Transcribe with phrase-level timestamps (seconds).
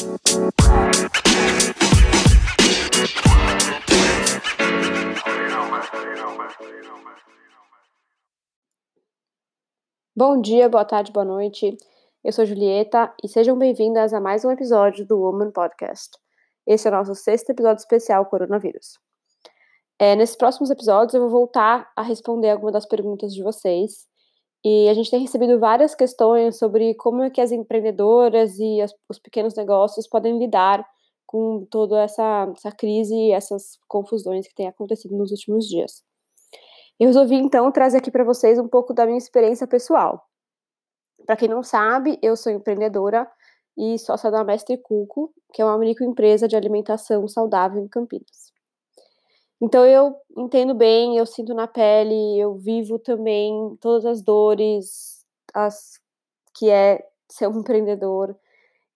[0.00, 0.16] Bom
[10.40, 11.76] dia, boa tarde, boa noite.
[12.24, 16.16] Eu sou Julieta e sejam bem-vindas a mais um episódio do Woman Podcast.
[16.66, 18.98] Esse é o nosso sexto episódio especial Coronavírus.
[19.98, 24.08] É, nesses próximos episódios eu vou voltar a responder algumas das perguntas de vocês.
[24.64, 28.94] E a gente tem recebido várias questões sobre como é que as empreendedoras e as,
[29.08, 30.86] os pequenos negócios podem lidar
[31.26, 36.02] com toda essa, essa crise e essas confusões que têm acontecido nos últimos dias.
[36.98, 40.22] Eu resolvi então trazer aqui para vocês um pouco da minha experiência pessoal.
[41.24, 43.30] Para quem não sabe, eu sou empreendedora
[43.78, 48.52] e sócia da Mestre Cuco, que é uma microempresa de alimentação saudável em Campinas.
[49.60, 55.24] Então eu entendo bem, eu sinto na pele, eu vivo também todas as dores,
[55.54, 56.00] as
[56.54, 58.36] que é ser um empreendedor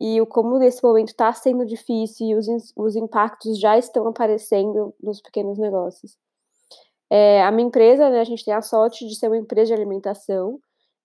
[0.00, 4.94] e o como nesse momento está sendo difícil e os, os impactos já estão aparecendo
[5.02, 6.16] nos pequenos negócios.
[7.10, 9.74] É, a minha empresa, né, a gente tem a sorte de ser uma empresa de
[9.74, 10.60] alimentação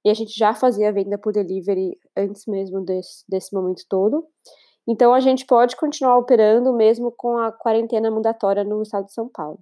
[0.06, 4.28] e a gente já fazia venda por delivery antes mesmo desse, desse momento todo.
[4.88, 9.30] Então a gente pode continuar operando mesmo com a quarentena mandatória no estado de São
[9.30, 9.60] Paulo.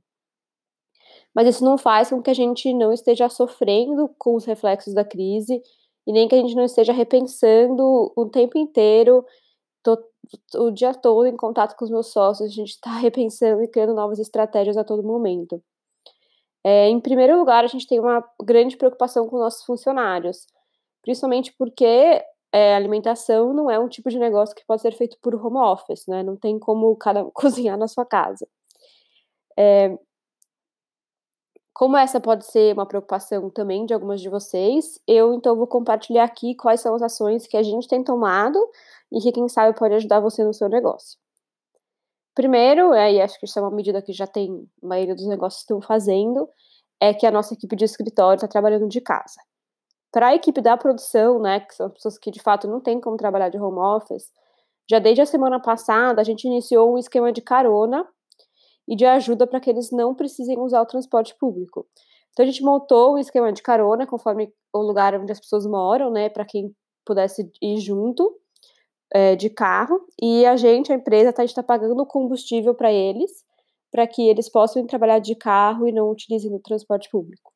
[1.33, 5.05] Mas isso não faz com que a gente não esteja sofrendo com os reflexos da
[5.05, 5.61] crise
[6.08, 9.23] e nem que a gente não esteja repensando o tempo inteiro,
[10.55, 13.94] o dia todo em contato com os meus sócios, a gente está repensando e criando
[13.94, 15.61] novas estratégias a todo momento.
[16.63, 20.45] É, em primeiro lugar, a gente tem uma grande preocupação com nossos funcionários,
[21.02, 25.33] principalmente porque é, alimentação não é um tipo de negócio que pode ser feito por
[25.35, 26.21] home office, né?
[26.23, 28.47] Não tem como cada um cozinhar na sua casa.
[29.57, 29.97] É,
[31.73, 36.25] como essa pode ser uma preocupação também de algumas de vocês, eu então vou compartilhar
[36.25, 38.59] aqui quais são as ações que a gente tem tomado
[39.11, 41.17] e que, quem sabe, pode ajudar você no seu negócio.
[42.35, 45.27] Primeiro, é, e acho que isso é uma medida que já tem a maioria dos
[45.27, 46.49] negócios estão fazendo,
[46.99, 49.41] é que a nossa equipe de escritório está trabalhando de casa.
[50.11, 53.16] Para a equipe da produção, né, que são pessoas que de fato não têm como
[53.16, 54.31] trabalhar de home office,
[54.89, 58.05] já desde a semana passada a gente iniciou um esquema de carona
[58.88, 61.88] e de ajuda para que eles não precisem usar o transporte público.
[62.31, 66.11] Então a gente montou um esquema de carona conforme o lugar onde as pessoas moram,
[66.11, 68.35] né, para quem pudesse ir junto
[69.13, 70.05] é, de carro.
[70.21, 73.31] E a gente, a empresa, tá, está pagando combustível para eles,
[73.91, 77.50] para que eles possam trabalhar de carro e não utilizem o transporte público.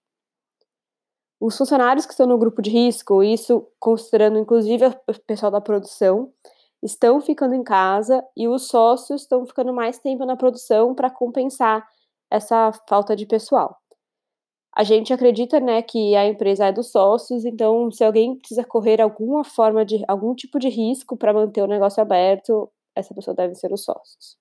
[1.48, 6.34] Os funcionários que estão no grupo de risco, isso considerando inclusive o pessoal da produção,
[6.82, 11.88] estão ficando em casa e os sócios estão ficando mais tempo na produção para compensar
[12.32, 13.78] essa falta de pessoal.
[14.76, 19.00] A gente acredita, né, que a empresa é dos sócios, então se alguém precisa correr
[19.00, 23.54] alguma forma de algum tipo de risco para manter o negócio aberto, essa pessoa deve
[23.54, 24.36] ser os sócios.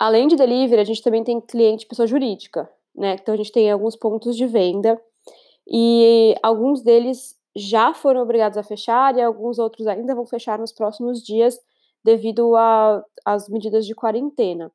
[0.00, 3.16] Além de delivery, a gente também tem cliente pessoa jurídica né?
[3.20, 5.00] Então a gente tem alguns pontos de venda
[5.68, 10.72] e alguns deles já foram obrigados a fechar e alguns outros ainda vão fechar nos
[10.72, 11.58] próximos dias
[12.04, 12.54] devido
[13.24, 14.70] às medidas de quarentena.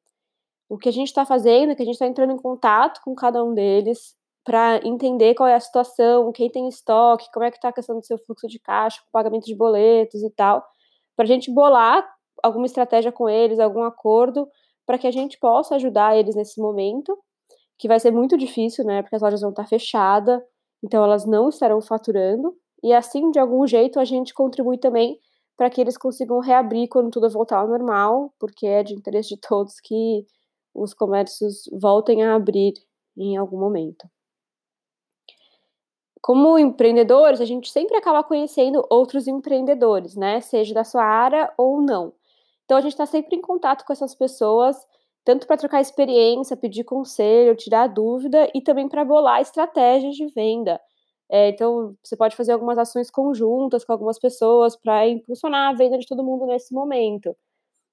[0.67, 3.13] O que a gente está fazendo é que a gente está entrando em contato com
[3.15, 7.57] cada um deles para entender qual é a situação, quem tem estoque, como é que
[7.57, 10.65] está a questão do seu fluxo de caixa, pagamento de boletos e tal,
[11.15, 12.07] para a gente bolar
[12.41, 14.47] alguma estratégia com eles, algum acordo,
[14.85, 17.17] para que a gente possa ajudar eles nesse momento
[17.81, 19.01] que vai ser muito difícil, né?
[19.01, 20.39] Porque as lojas vão estar fechadas,
[20.83, 22.55] então elas não estarão faturando.
[22.83, 25.19] E assim, de algum jeito, a gente contribui também
[25.57, 29.37] para que eles consigam reabrir quando tudo voltar ao normal, porque é de interesse de
[29.37, 30.23] todos que
[30.75, 32.73] os comércios voltem a abrir
[33.17, 34.07] em algum momento.
[36.21, 40.39] Como empreendedores, a gente sempre acaba conhecendo outros empreendedores, né?
[40.39, 42.13] Seja da sua área ou não.
[42.63, 44.77] Então a gente está sempre em contato com essas pessoas
[45.23, 50.79] tanto para trocar experiência, pedir conselho, tirar dúvida e também para bolar estratégias de venda.
[51.29, 55.97] É, então, você pode fazer algumas ações conjuntas com algumas pessoas para impulsionar a venda
[55.97, 57.35] de todo mundo nesse momento.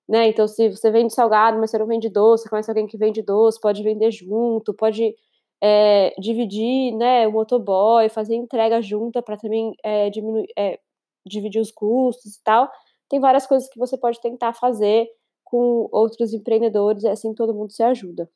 [0.08, 0.28] Né?
[0.28, 3.60] Então, se você vende salgado, mas você não vende doce, conhece alguém que vende doce,
[3.60, 5.14] pode vender junto, pode
[5.62, 10.78] é, dividir né, o motoboy, fazer entrega junta para também é, diminuir, é,
[11.26, 12.70] dividir os custos e tal.
[13.08, 15.08] Tem várias coisas que você pode tentar fazer
[15.50, 18.28] com outros empreendedores e assim todo mundo se ajuda.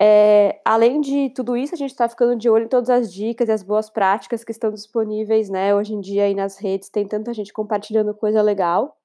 [0.00, 3.48] É, além de tudo isso, a gente está ficando de olho em todas as dicas
[3.48, 7.06] e as boas práticas que estão disponíveis, né, hoje em dia aí nas redes, tem
[7.08, 8.96] tanta gente compartilhando coisa legal,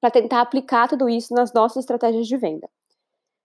[0.00, 2.68] para tentar aplicar tudo isso nas nossas estratégias de venda.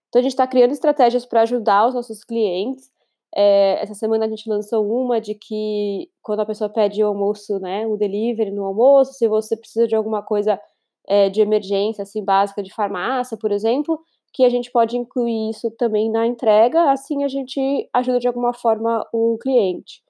[0.08, 2.90] Então a gente está criando estratégias para ajudar os nossos clientes
[3.34, 7.58] É, essa semana a gente lançou uma de que quando a pessoa pede o almoço,
[7.60, 10.60] né, o delivery no almoço, se você precisa de alguma coisa
[11.08, 14.00] é, de emergência, assim, básica de farmácia, por exemplo,
[14.32, 18.52] que a gente pode incluir isso também na entrega, assim a gente ajuda de alguma
[18.52, 20.02] forma o cliente.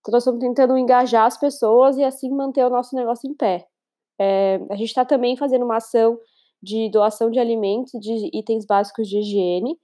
[0.00, 3.66] Então, nós estamos tentando engajar as pessoas e assim manter o nosso negócio em pé.
[4.18, 6.18] É, a gente está também fazendo uma ação
[6.62, 9.76] de doação de alimentos, de itens básicos de higiene.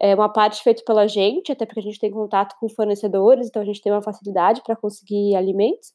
[0.00, 3.62] É uma parte feita pela gente, até porque a gente tem contato com fornecedores, então
[3.62, 5.92] a gente tem uma facilidade para conseguir alimentos.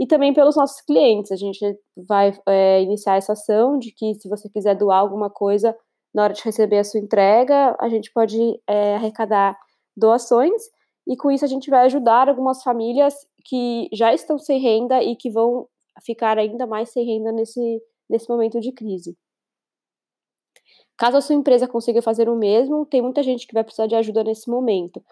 [0.00, 1.30] E também pelos nossos clientes.
[1.30, 1.60] A gente
[2.08, 5.76] vai é, iniciar essa ação de que se você quiser doar alguma coisa
[6.14, 9.56] na hora de receber a sua entrega, a gente pode é, arrecadar
[9.94, 10.62] doações
[11.06, 13.14] e com isso a gente vai ajudar algumas famílias
[13.44, 15.68] que já estão sem renda e que vão
[16.04, 19.16] ficar ainda mais sem renda nesse, nesse momento de crise.
[20.96, 23.94] Caso a sua empresa consiga fazer o mesmo, tem muita gente que vai precisar de
[23.94, 25.02] ajuda nesse momento.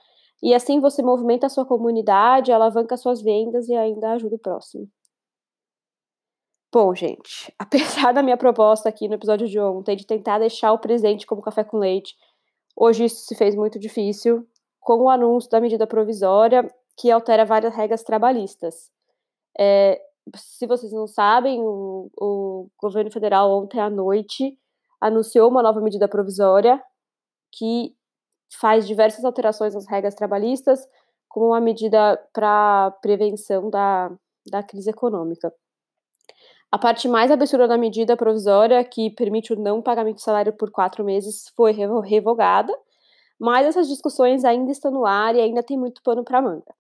[0.43, 4.89] E assim você movimenta a sua comunidade, alavanca suas vendas e ainda ajuda o próximo.
[6.73, 10.79] Bom, gente, apesar da minha proposta aqui no episódio de ontem de tentar deixar o
[10.79, 12.15] presente como café com leite,
[12.77, 14.47] hoje isso se fez muito difícil
[14.81, 18.91] com o anúncio da medida provisória que altera várias regras trabalhistas.
[19.59, 20.01] É,
[20.37, 24.59] se vocês não sabem, o, o governo federal ontem à noite
[25.01, 26.83] anunciou uma nova medida provisória
[27.53, 27.95] que
[28.51, 30.87] faz diversas alterações nas regras trabalhistas
[31.29, 34.11] como uma medida para prevenção da,
[34.51, 35.53] da crise econômica.
[36.71, 40.71] A parte mais absurda da medida provisória, que permite o não pagamento de salário por
[40.71, 42.77] quatro meses, foi revogada,
[43.39, 46.75] mas essas discussões ainda estão no ar e ainda tem muito pano para manga.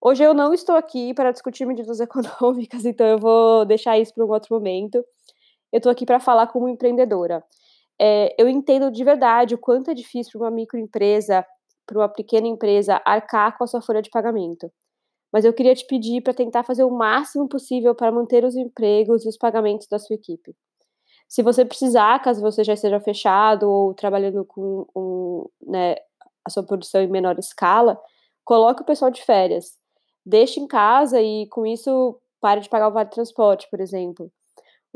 [0.00, 4.24] Hoje eu não estou aqui para discutir medidas econômicas, então eu vou deixar isso para
[4.24, 5.04] um outro momento.
[5.72, 7.42] Eu estou aqui para falar como empreendedora.
[8.00, 11.46] É, eu entendo de verdade o quanto é difícil para uma microempresa,
[11.86, 14.70] para uma pequena empresa, arcar com a sua folha de pagamento
[15.32, 19.24] mas eu queria te pedir para tentar fazer o máximo possível para manter os empregos
[19.24, 20.54] e os pagamentos da sua equipe.
[21.28, 25.96] Se você precisar, caso você já esteja fechado ou trabalhando com um, né,
[26.44, 28.00] a sua produção em menor escala,
[28.44, 29.76] coloque o pessoal de férias.
[30.24, 34.30] Deixe em casa e, com isso, pare de pagar o vale transporte, por exemplo.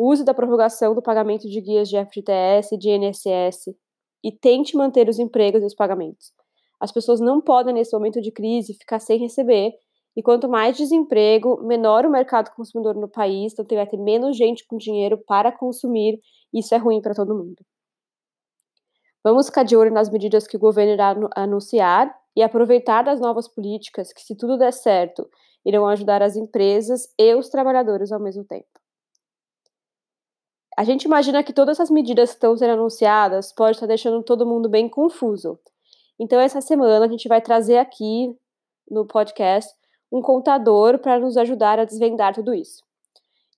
[0.02, 3.76] Use da prorrogação do pagamento de guias de FGTS e de INSS
[4.24, 6.32] e tente manter os empregos e os pagamentos.
[6.80, 9.74] As pessoas não podem, nesse momento de crise, ficar sem receber
[10.16, 14.66] e quanto mais desemprego, menor o mercado consumidor no país, então vai ter menos gente
[14.66, 16.18] com dinheiro para consumir,
[16.50, 17.62] e isso é ruim para todo mundo.
[19.22, 23.46] Vamos ficar de olho nas medidas que o governo irá anunciar e aproveitar das novas
[23.46, 25.28] políticas que, se tudo der certo,
[25.62, 28.79] irão ajudar as empresas e os trabalhadores ao mesmo tempo.
[30.80, 34.46] A gente imagina que todas essas medidas que estão sendo anunciadas podem estar deixando todo
[34.46, 35.58] mundo bem confuso.
[36.18, 38.34] Então, essa semana a gente vai trazer aqui
[38.90, 39.70] no podcast
[40.10, 42.82] um contador para nos ajudar a desvendar tudo isso.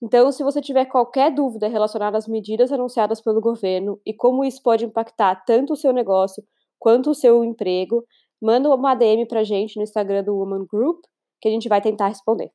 [0.01, 4.61] Então, se você tiver qualquer dúvida relacionada às medidas anunciadas pelo governo e como isso
[4.61, 6.43] pode impactar tanto o seu negócio
[6.77, 8.03] quanto o seu emprego,
[8.41, 11.05] manda uma DM para a gente no Instagram do Woman Group,
[11.39, 12.51] que a gente vai tentar responder.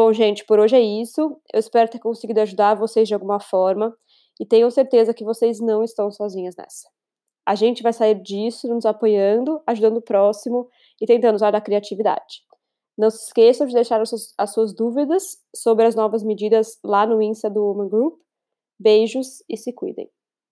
[0.00, 1.20] Bom, gente, por hoje é isso.
[1.52, 3.92] Eu espero ter conseguido ajudar vocês de alguma forma
[4.38, 6.88] e tenho certeza que vocês não estão sozinhas nessa.
[7.44, 10.68] A gente vai sair disso nos apoiando, ajudando o próximo
[11.00, 12.44] e tentando usar da criatividade.
[12.96, 17.04] Não se esqueçam de deixar as suas, as suas dúvidas sobre as novas medidas lá
[17.04, 18.20] no Insta do Woman Group.
[18.78, 20.08] Beijos e se cuidem.